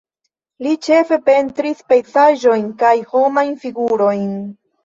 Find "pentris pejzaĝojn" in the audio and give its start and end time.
1.27-2.65